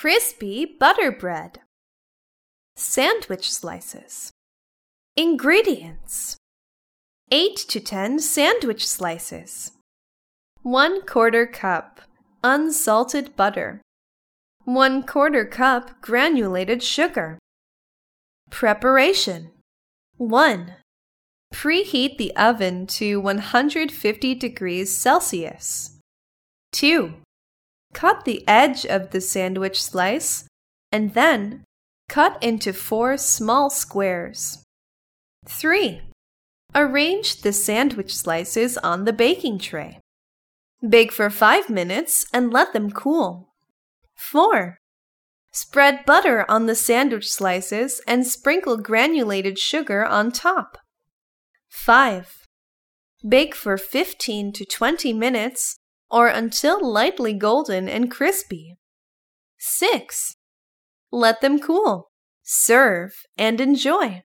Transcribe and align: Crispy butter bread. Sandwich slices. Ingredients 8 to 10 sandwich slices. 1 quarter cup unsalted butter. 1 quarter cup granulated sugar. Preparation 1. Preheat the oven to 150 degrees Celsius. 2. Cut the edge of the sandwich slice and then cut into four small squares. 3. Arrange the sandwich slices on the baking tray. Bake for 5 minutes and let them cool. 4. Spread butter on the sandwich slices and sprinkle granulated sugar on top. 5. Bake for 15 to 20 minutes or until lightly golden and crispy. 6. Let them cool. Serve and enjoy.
Crispy 0.00 0.64
butter 0.64 1.10
bread. 1.10 1.58
Sandwich 2.76 3.52
slices. 3.52 4.30
Ingredients 5.16 6.36
8 7.32 7.56
to 7.56 7.80
10 7.80 8.20
sandwich 8.20 8.86
slices. 8.86 9.72
1 10.62 11.02
quarter 11.02 11.48
cup 11.48 12.00
unsalted 12.44 13.34
butter. 13.34 13.82
1 14.66 15.02
quarter 15.02 15.44
cup 15.44 16.00
granulated 16.00 16.80
sugar. 16.80 17.40
Preparation 18.50 19.50
1. 20.16 20.74
Preheat 21.52 22.18
the 22.18 22.36
oven 22.36 22.86
to 22.86 23.20
150 23.20 24.34
degrees 24.36 24.96
Celsius. 24.96 25.98
2. 26.70 27.14
Cut 27.94 28.24
the 28.24 28.46
edge 28.46 28.84
of 28.84 29.10
the 29.10 29.20
sandwich 29.20 29.82
slice 29.82 30.46
and 30.92 31.14
then 31.14 31.64
cut 32.08 32.42
into 32.42 32.72
four 32.72 33.16
small 33.16 33.70
squares. 33.70 34.62
3. 35.46 36.02
Arrange 36.74 37.42
the 37.42 37.52
sandwich 37.52 38.14
slices 38.14 38.76
on 38.78 39.04
the 39.04 39.12
baking 39.12 39.58
tray. 39.58 40.00
Bake 40.86 41.12
for 41.12 41.30
5 41.30 41.70
minutes 41.70 42.26
and 42.32 42.52
let 42.52 42.72
them 42.72 42.90
cool. 42.90 43.48
4. 44.16 44.78
Spread 45.52 46.04
butter 46.04 46.44
on 46.48 46.66
the 46.66 46.74
sandwich 46.74 47.30
slices 47.30 48.00
and 48.06 48.26
sprinkle 48.26 48.76
granulated 48.76 49.58
sugar 49.58 50.04
on 50.04 50.30
top. 50.30 50.78
5. 51.70 52.46
Bake 53.26 53.54
for 53.54 53.76
15 53.76 54.52
to 54.52 54.64
20 54.64 55.12
minutes 55.12 55.77
or 56.10 56.28
until 56.28 56.84
lightly 56.86 57.34
golden 57.34 57.88
and 57.88 58.10
crispy. 58.10 58.76
6. 59.58 60.36
Let 61.10 61.40
them 61.40 61.58
cool. 61.58 62.10
Serve 62.42 63.12
and 63.36 63.60
enjoy. 63.60 64.22